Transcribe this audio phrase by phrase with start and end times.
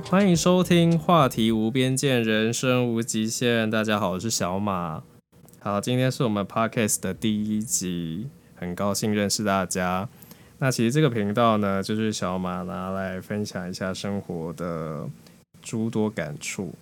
[0.00, 3.70] 欢迎收听话题无边界，人生无极限。
[3.70, 5.02] 大家好，我是小马。
[5.60, 10.08] 好，今天是我们 Podcast 的第一集，很高兴认识大家。
[10.58, 15.06] 那其实这个频道呢，就是小马拿来分享一下生活的
[15.60, 16.72] 诸多感触。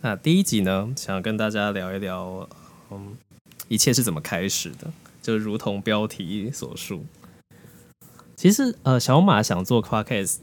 [0.00, 2.48] 那第一集呢，想跟大家聊一聊，
[2.90, 3.16] 嗯，
[3.68, 4.90] 一切是怎么开始的，
[5.22, 7.04] 就如同标题所述。
[8.34, 10.38] 其实，呃，小马想做 Podcast。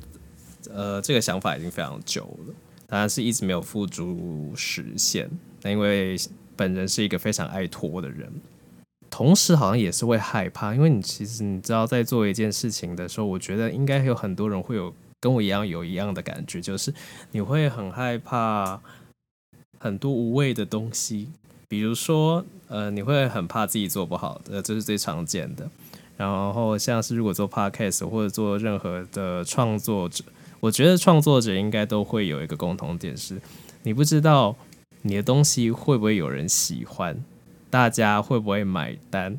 [0.71, 2.53] 呃，这个想法已经非常久了，
[2.87, 5.29] 当然是一直没有付诸实现。
[5.61, 6.15] 那因为
[6.55, 8.31] 本人是一个非常爱拖的人，
[9.09, 16.93] 同时好像也是会害怕，因为你其实你知道，在做一件事情的时候，我觉得应该有很多人会有跟我一样有一样的感觉，就是
[17.31, 18.79] 你会很害怕
[19.79, 21.29] 很多无谓的东西，
[21.67, 25.69] 比如说，呃，你会很怕自己做不好的，这是最常见的。
[26.15, 30.23] 然后像是如果做 podcast 或者做任何的创作者。
[30.63, 33.41] 我觉得创作者应该都会有一个共同点是，
[33.81, 34.55] 你不知道
[35.01, 37.21] 你的东西会不会有人喜欢，
[37.69, 39.37] 大家会不会买单。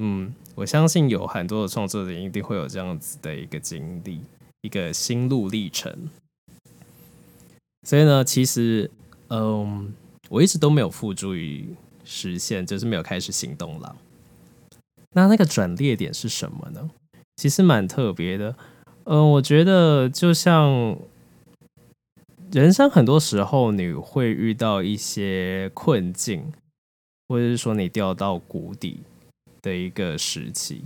[0.00, 4.20] 嗯，我相信有很多的创作者一定会有这样子的一个经历，
[4.60, 6.08] 一个心路历程。
[7.82, 8.88] 所以呢，其实，
[9.30, 9.92] 嗯，
[10.28, 11.74] 我一直都没有付诸于
[12.04, 13.96] 实现，就是没有开始行动了。
[15.16, 16.88] 那那个转捩点是什么呢？
[17.34, 18.54] 其实蛮特别的。
[19.04, 20.96] 嗯、我觉得就像
[22.50, 26.52] 人生很多时候你会遇到一些困境，
[27.28, 29.00] 或者是说你掉到谷底
[29.60, 30.84] 的一个时期，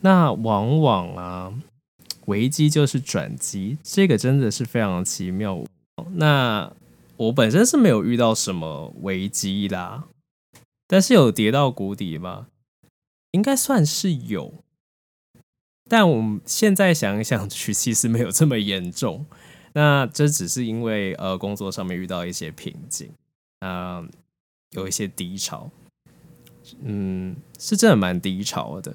[0.00, 1.54] 那往往啊，
[2.26, 5.62] 危机就是转机，这个真的是非常奇妙。
[6.12, 6.72] 那
[7.16, 10.04] 我本身是没有遇到什么危机啦，
[10.86, 12.46] 但是有跌到谷底吗？
[13.32, 14.54] 应该算是有。
[15.90, 19.26] 但我们现在想一想去，其实没有这么严重。
[19.72, 23.10] 那这只是因为呃工作上面遇到一些瓶颈，
[23.58, 24.06] 啊、
[24.70, 25.68] 有一些低潮，
[26.80, 28.94] 嗯，是真的蛮低潮的。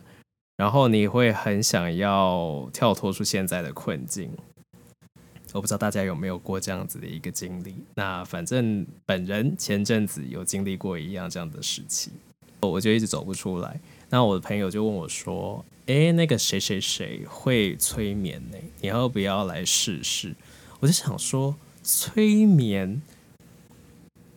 [0.56, 4.32] 然后你会很想要跳脱出现在的困境。
[5.52, 7.76] 我不知道大家有没有过这样子的一个经历。
[7.96, 12.12] 那反正本人前阵子有经历过一样这样的时期，
[12.62, 13.82] 我就一直走不出来。
[14.10, 18.58] 那我的朋友就问我说：“诶，那个谁谁谁会催眠呢？
[18.82, 20.36] 你要不要来试试？”
[20.82, 23.02] 我就想说，催眠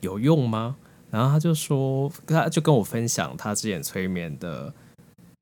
[0.00, 0.76] 有用吗？
[1.10, 4.75] 然后他就说，他就跟我分享他之前催眠的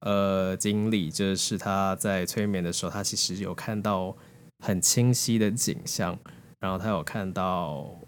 [0.00, 4.16] 呃经历，就是他在催眠的时候，他其实有看到
[4.64, 6.16] 很清晰的景象，
[6.60, 7.98] 然后他有看到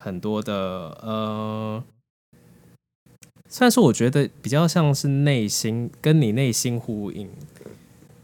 [0.00, 0.54] 很多的
[1.00, 1.84] 呃。
[3.48, 7.28] 算是我觉得比较像是内心跟你内心呼应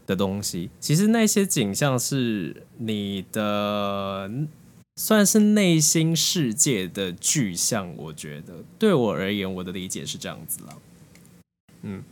[0.05, 0.69] 的东西。
[0.79, 4.29] 其实那些景象是你的，
[4.95, 7.91] 算是内心世界的具象。
[7.97, 10.77] 我觉得对我而言，我的理解是这样子了。
[11.81, 12.03] 嗯，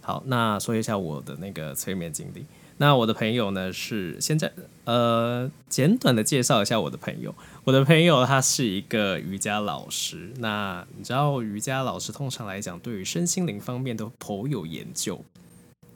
[0.00, 2.46] 好，那说一下我的那个催眠经历。
[2.76, 4.52] 那我的朋友呢，是现在
[4.84, 7.34] 呃，简短的介绍一下我的朋友。
[7.62, 10.32] 我的朋友他是一个瑜伽老师。
[10.38, 15.24] 那你知道瑜伽老师通常来讲，对于身心灵方面都颇有研究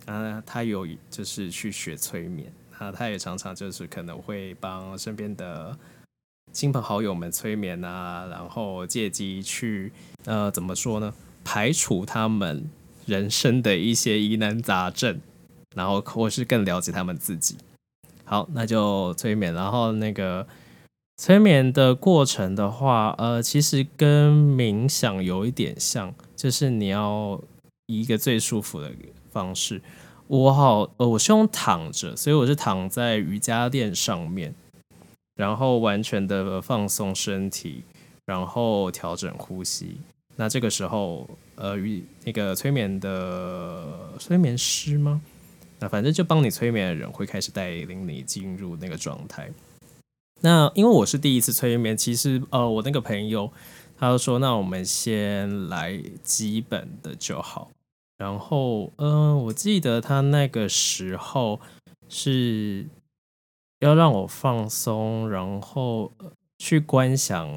[0.07, 0.43] 啊。
[0.47, 5.77] 他有就是去学催眠啊，他也常常就是可能会帮身边的
[6.53, 9.93] 亲朋好友们催眠啊，然后借机去
[10.27, 11.13] 呃怎么说呢，
[11.45, 12.71] 排除他们
[13.05, 15.21] 人生的一些疑难杂症。
[15.79, 17.57] 然后或是更了解他们自己。
[18.25, 19.55] 好，那就催眠。
[19.55, 20.45] 然后那个
[21.19, 27.41] 催眠的过程的话，呃，其实跟冥想有一点像，就是你要
[27.87, 28.91] 以一个最舒服的
[29.31, 29.81] 方式。
[30.27, 34.53] 我好，呃，我是用躺着，所以我是躺在瑜伽垫上面，
[35.37, 37.85] 然后完全的放松身体，
[38.27, 39.97] 然后调整呼吸。
[40.37, 43.89] 那这个时候，呃，与那个催眠的
[44.19, 45.21] 催眠师吗？
[45.81, 49.51] 那反正就帮你催眠的人会开始带领你进入那个状态。
[50.41, 53.53] 那因为我是第一次催眠，其实呃，我那个朋友
[53.97, 57.71] 他说，那我们先来基本的就好。
[58.17, 61.61] 然后嗯、我记得他那个时候
[62.09, 62.87] 是
[63.81, 66.13] 要让我放松，然后
[66.59, 67.49] 去观想，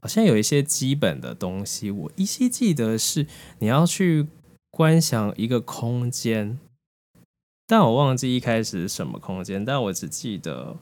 [0.00, 1.90] 好像有一些基本的东西。
[1.90, 3.26] 我依稀记得是
[3.58, 4.26] 你要去
[4.70, 6.58] 观想一个空间。
[7.66, 10.76] 但我忘记一开始是什么空间，但我只记得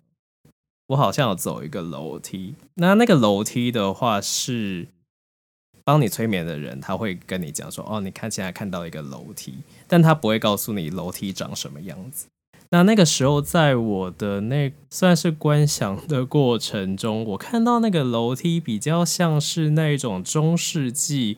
[0.88, 2.54] 我好像有走一个楼梯。
[2.74, 4.88] 那那个楼梯的话是
[5.82, 9.54] 帮你催眠的人，他会跟你讲说：“哦，你看现在看到一个楼梯，
[9.88, 12.26] 但他不会告诉你楼梯长什么样子。”
[12.70, 21.36] 那那个时候，在我的那算是观想的过程中，我看到那个楼梯比较像是那种中世纪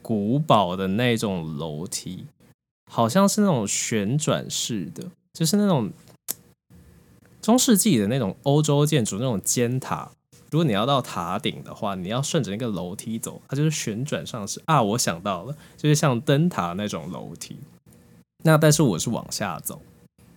[0.00, 2.24] 古堡的那种楼梯，
[2.88, 5.90] 好像是那种旋转式的，就是那种
[7.40, 10.10] 中世纪的那种欧洲建筑那种尖塔。
[10.50, 14.82] 如果你要到塔顶的话，你要顺着那个楼梯走，它就是旋转上去啊！
[14.82, 17.56] 我想到了，就是像灯塔那种楼梯。
[18.44, 19.80] 那但是我是往下走。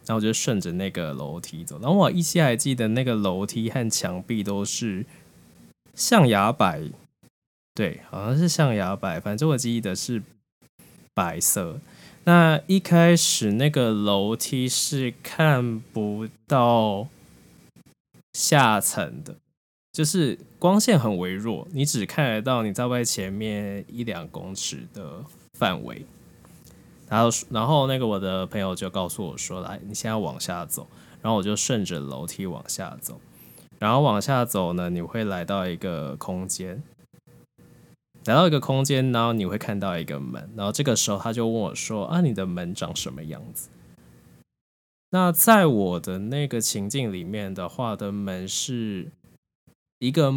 [0.03, 5.05] 然后我就顺着那个楼梯走，然后我依稀还记得那个楼梯和墙壁都是
[5.93, 6.81] 象牙白，
[7.75, 10.23] 对，好像是象牙白，反正我记得是
[11.13, 11.79] 白色。
[12.23, 17.07] 那一开始那个楼梯是看不到
[18.33, 19.35] 下层的，
[19.91, 25.25] 就是光线很微弱，你只看得到你在外前面一两公尺的
[25.57, 26.05] 范围。
[27.09, 30.87] 然后，然后那个我的朋友就告诉我说：“来，你现在往下走。”
[31.21, 33.19] 然后我就顺着楼梯往下走。
[33.79, 36.81] 然后往下走呢，你会来到一个空间，
[38.25, 40.49] 来到一个空间，然后你会看到一个门。
[40.55, 43.69] 然后这个时候他就问我说：“啊，你的门长什么样子？”
[45.11, 49.11] 那在我的那个情境里面的话，的门是
[49.99, 50.31] 一个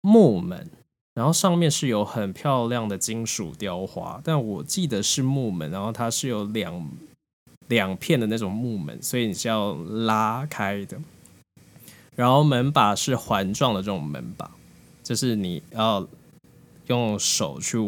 [0.00, 0.70] 木门。
[1.14, 6.90] 然后上面是有很漂亮的金属雕花，但我记得是木门，然后它是有两
[7.68, 10.98] 两片的那种木门，所以你是要拉开的。
[12.14, 14.50] 然后门把是环状的这种门把，
[15.02, 16.06] 就是你要
[16.86, 17.78] 用手去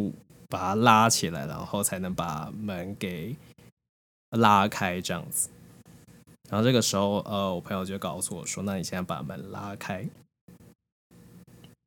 [0.49, 3.37] 把它拉起来，然后才能把门给
[4.31, 5.49] 拉开这样子。
[6.51, 10.09] 然后这个时候，呃，我朋友就告诉我说：“那你现在把门拉开。”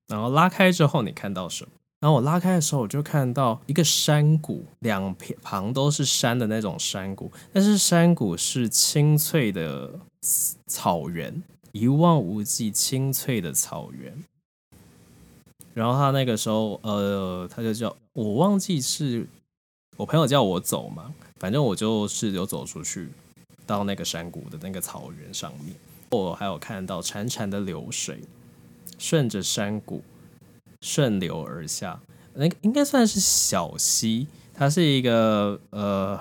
[0.08, 1.72] 然后拉开之后，你看到什么？
[2.00, 10.00] 然后我拉开的时候，我就看到一个山谷，两旁都是山的那种山谷，但是山谷是青翠的
[10.68, 11.42] 草原，
[11.72, 14.24] 一望无际青翠的草原。
[15.74, 19.28] 然后他那个时候，呃，他就叫我忘记是
[19.98, 23.10] 我朋友叫我走嘛，反正我就是有走出去
[23.66, 25.76] 到那个山谷的那个草原上面，
[26.10, 28.22] 我还有看到潺潺的流水。
[29.00, 30.04] 顺着山谷
[30.82, 32.00] 顺流而下，
[32.36, 36.20] 那应该算是小溪，它是一个呃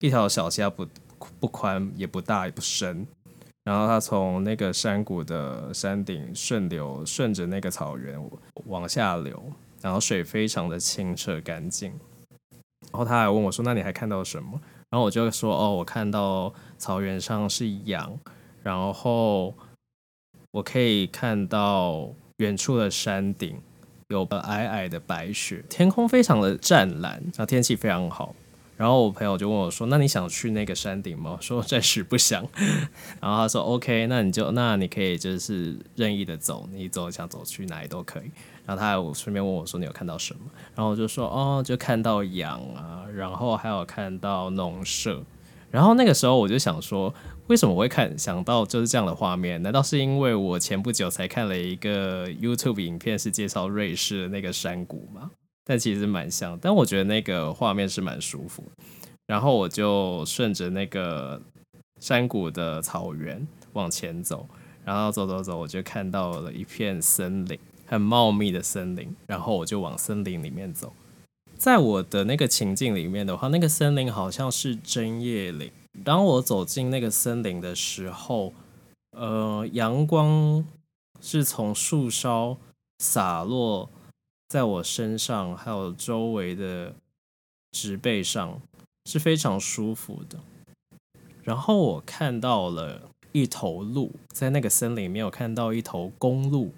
[0.00, 0.86] 一条小溪，它不
[1.38, 3.06] 不宽也不大也不深，
[3.70, 8.20] 然后它从那个山谷的山顶顺流，顺着那个草原
[8.66, 9.40] 往下流，
[9.80, 11.92] 然后水非常的清澈干净。
[12.90, 18.18] 然后他还问我说：“那你还看到什么？”然后我就说：“哦，我看到草原上是羊，
[18.64, 19.54] 然后。”
[20.52, 23.56] 我可以看到远处的山顶
[24.08, 28.34] 有个皑皑的白雪，天空非常的湛蓝，然后天气非常好。
[28.80, 32.42] 然后我朋友就问我说：“那你想去那个山顶吗？” 我说：“暂时不想。
[33.20, 38.30] ”然后他说：“OK，那你就那你可以就是任意的走，你走想走去哪里都可以。”
[38.64, 40.40] 然后他还顺便问我说：“你有看到什么？”
[40.74, 45.22] 然后我就说：“哦，就看到羊啊，然后还有看到农舍。”
[45.70, 47.12] 然后那个时候我就想说。
[47.46, 49.60] 为什么我会看想到就是这样的画面？
[49.60, 55.32] 难道是因为我前不久才看了一个 YouTube 影片，是介绍瑞士的那个山谷吗？
[55.70, 58.64] 但其实蛮像，但我觉得那个画面是蛮舒服。
[59.28, 61.40] 然后我就顺着那个
[62.00, 64.48] 山谷的草原往前走，
[64.84, 69.14] 然后走走走，我就看到了一片森林，很茂密的森林。
[69.28, 70.92] 然后我就往森林里面走。
[71.56, 75.70] 在我的那个情境里面的话，那个森林好像是针叶林。
[76.04, 78.52] 当我走进那个森林的时候，
[79.16, 80.64] 呃，阳光
[81.20, 82.56] 是从树梢
[82.98, 83.88] 洒落
[84.50, 86.92] 在我身上，还有周围的
[87.70, 88.60] 植被上，
[89.06, 90.40] 是非常舒服的。
[91.44, 96.72] 然后我看到了一头鹿，在那个森林里面，我看到一头公鹿，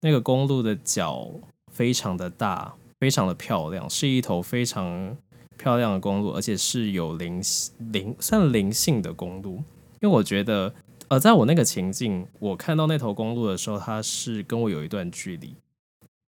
[0.00, 1.30] 那个公鹿的脚
[1.72, 5.16] 非常的大，非常的漂亮，是一头非常。
[5.58, 7.42] 漂亮的公鹿，而且是有灵
[7.78, 9.54] 灵算灵性的公鹿，
[10.00, 10.74] 因为我觉得，
[11.08, 15.54] 呃，在我那个情境，我看到那头公鹿的时候，它是跟我有一段距离，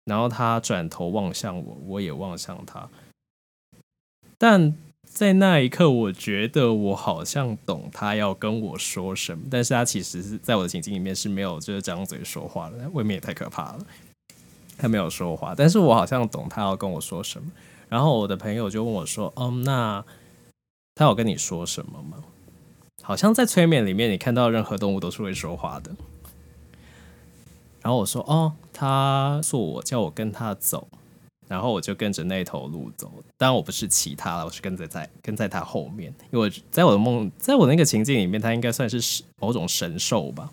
[0.06, 2.88] 然后他转头望向我，我也望向他，
[4.38, 13.86] 但在那一刻，我觉得我好像懂他要跟我说什么，但是他其实是在我的情境里面是没有就是张嘴说话的，未免也太可怕了，
[14.78, 17.50] 他没有说话，但是我好像懂他要跟我说什么。
[17.88, 20.04] 然后我的朋友就问我说：“嗯，那
[20.94, 22.24] 他有跟你说什么吗？
[23.02, 25.90] 好像在催眠里面，你看到任何动物都是会说话的。”
[27.86, 30.88] 然后我说：“哦，他说我叫我跟他走，
[31.46, 40.50] 然后我就跟着那头鹿走，当然我不是骑它了，我是跟着在跟在它后面，因为在我的梦，在我那个情境里面，它应该算是某种神兽吧，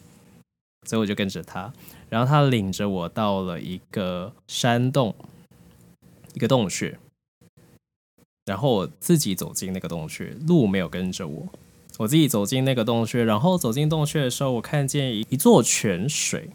[0.88, 1.74] 所以我就跟着它，
[2.08, 5.16] 然后它领着我到了一个山洞，
[6.36, 7.00] 一个洞穴，
[8.46, 11.48] 然后我自己走进那个洞穴，鹿没有跟着我，
[11.98, 16.52] 我自己走进那个洞穴，然后走进洞穴的时候，我看见一一座泉水。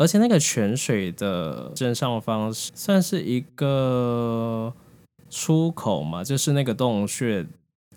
[0.00, 4.72] 而且那个泉水的正上方算是一个
[5.28, 7.46] 出口嘛，就是那个洞穴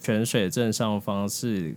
[0.01, 1.73] 泉水正上方是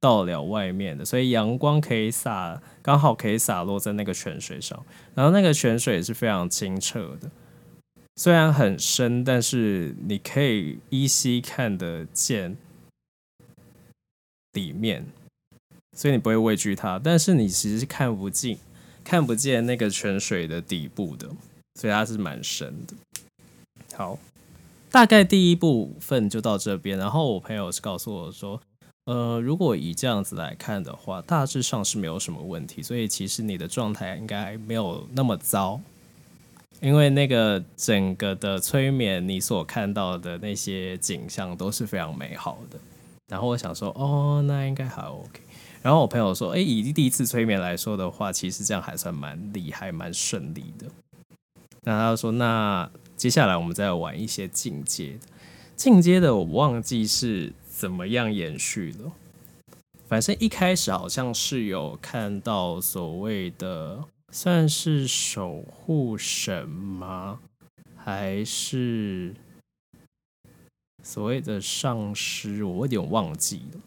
[0.00, 4.82] 到了外面的，所以阳光可以洒，刚好可以洒落在那个泉水上。
[5.14, 7.30] 然后那个泉水是非常清澈的，
[8.16, 12.56] 虽然很深，但是你可以依稀看得见
[14.54, 15.04] 里面，
[15.94, 18.56] 所以你不会畏惧它，但是你其实是看不进。
[19.06, 21.28] 看不见那个泉水的底部的，
[21.76, 22.94] 所以它是蛮深的。
[23.94, 24.18] 好，
[24.90, 26.98] 大概第一部分就到这边。
[26.98, 28.60] 然后我朋友是告诉我说，
[29.04, 32.82] 呃，如果以这样子来看的话，大致上是没有什么问题。
[32.82, 35.80] 所以其实你的状态应该没有那么糟，
[36.80, 42.78] 因为那个整个的催眠，你所看到的那些景象都是非常美好的。
[43.28, 45.40] 然后我想说，哦，那应该还 OK。
[45.82, 50.86] 然后我朋友说：“哎，以第一次催眠来说的话，其实这样还算蛮厉害、蛮顺利的。”
[51.82, 55.28] 那他说：“那接下来我们再玩一些进阶的，
[55.76, 59.12] 进阶的我忘记是怎么样延续了。
[60.08, 67.38] 反正一开始好像是有看到所谓的算是守护神吗？
[67.96, 69.34] 还是
[71.06, 72.64] 所谓的上师？
[72.64, 73.80] 我有点忘记了。”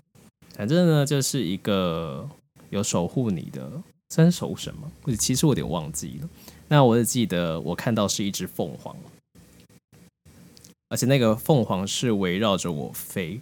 [0.55, 2.27] 反正呢，就是一个
[2.69, 3.69] 有守护你的，
[4.09, 4.89] 算是守护神吗？
[5.17, 6.29] 其实我有点忘记了。
[6.69, 8.95] 那我只记得我看到是一只凤凰，
[10.87, 13.41] 而且那个凤凰是围绕着我飞。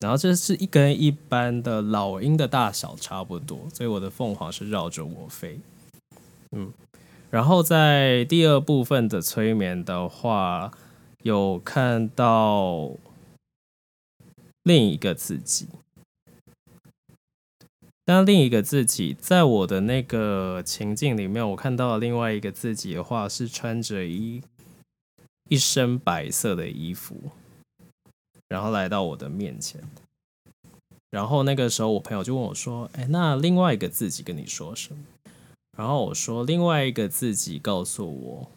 [0.00, 5.60] 然后这是一跟一般的老鹰的大小差不多，所以我的凤凰是绕着我飞。
[6.50, 6.72] 嗯，
[7.30, 10.72] 然后在第二部分的催眠的话，
[11.22, 12.92] 有看到。
[14.64, 15.66] 另一个自己，
[18.04, 24.40] 当另一个自己在我的那个情境里面，我看到另外一个自己的话，是穿着一
[25.48, 27.32] 一身白色的衣服，
[28.46, 29.82] 然后来到我的面前。
[31.10, 35.02] 然后那个时候，我朋友就问我说：“哎，那另外一个自己跟你说什么？”
[35.76, 38.50] 然后我说：“另外一个自己告诉我，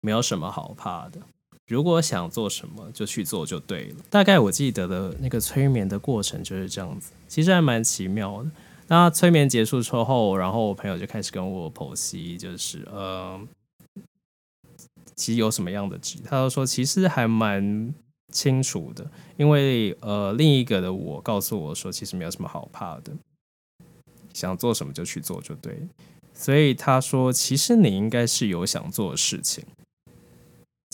[0.00, 1.20] 没有什么好怕的。”
[1.66, 3.96] 如果想做什么，就去做就对了。
[4.10, 8.50] 大概我记得的那个催眠的过程就是这样子，其实还蛮奇妙的。
[8.86, 13.40] 那催眠结束之后，然后我朋友就开始跟我剖析，就是呃，
[15.16, 17.94] 其实有什么样的机，他就说其实还蛮
[18.30, 23.10] 清楚的，因为呃，另一个的我告诉我说，其实没有什么好怕的，
[24.34, 25.78] 想做什么就去做就对。
[26.34, 29.64] 所以他说，其实你应该是有想做的事情。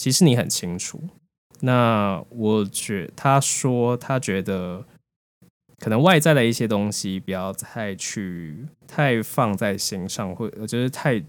[0.00, 0.98] 其实你很清楚，
[1.60, 4.82] 那我觉他说他觉得
[5.78, 11.22] 可能外在的一些东西不要太去太放在心上，或我觉得太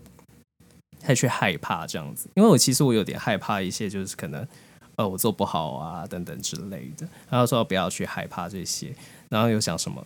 [1.01, 4.47] 太去害怕这样子，因为我其实我有点害怕一些，就是可能
[4.95, 7.05] 呃我做不好啊等等之类的。
[7.29, 8.95] 然后说不要去害怕这些，
[9.27, 10.01] 然后又想什么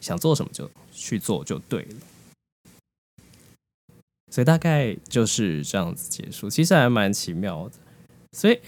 [0.00, 1.96] 想做什么就去做就对了。
[4.32, 7.74] 所以大概就是这样子结束，其实还蛮奇妙的。
[8.32, 8.60] 所以，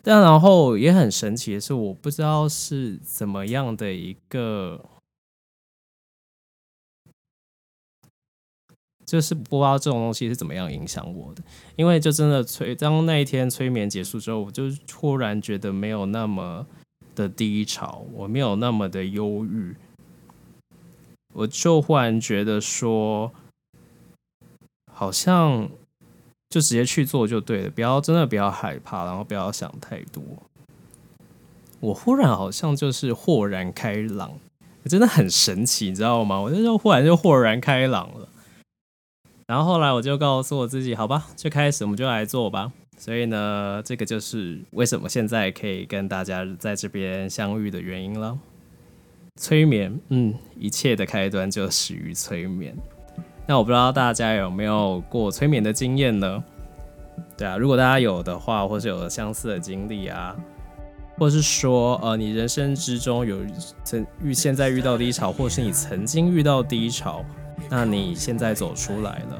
[0.00, 4.84] 但然后也很神奇的是，我不知道是怎么样的一个，
[9.04, 11.42] 就是不知道这种东西是怎么样影响我的。
[11.74, 16.64] 因为就真的催，当那一天催眠结束之后，我就突然觉得没有那么
[17.16, 19.74] 的低潮，我没有那么的忧郁，
[21.34, 23.32] 我就忽然觉得说，
[24.92, 25.68] 好像。
[26.48, 30.22] 就直接去做就对了，不要真的不要害怕，然后不要想太多。
[31.80, 34.38] 我忽然好像就是豁然开朗，
[34.84, 36.40] 真的很神奇，你知道吗？
[36.40, 38.28] 我就忽然就豁然开朗了。
[39.46, 42.72] 然后后来我就告诉我自己，好吧，就开始我们就来做吧。
[42.98, 48.38] 所以呢，这个就是为什么现在可以跟大家在这边相遇的原因了。
[49.38, 52.74] 催眠，嗯，一切的开端就始于催眠。
[53.46, 56.42] 那我不知道大家有没有过催眠的经验呢？
[57.36, 60.34] 对啊，如果大家有的话，或是有相似的经历啊，
[61.16, 63.38] 或者是说，呃，你人生之中有
[63.84, 67.24] 曾遇现在遇到低潮，或是你曾经遇到低潮，
[67.70, 69.38] 那你现在走出来了，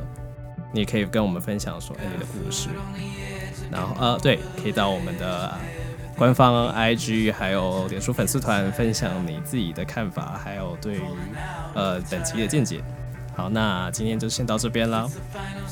[0.73, 2.69] 你可以跟我们分享说你的故事。
[3.71, 5.53] 然后，呃，对，可以到我们的
[6.17, 11.01] 官方 IG 还有脸书粉丝团分享你自己的看法，还有对于
[11.75, 12.83] 呃本期的见解。
[13.37, 15.09] 好那今天就先到这边了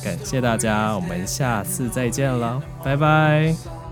[0.02, 3.84] 感谢大家我们下次再见了拜拜。